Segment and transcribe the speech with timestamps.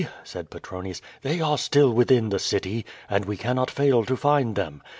[0.23, 4.81] said Petronius, "they are still within the city, and we cannot fail to find them.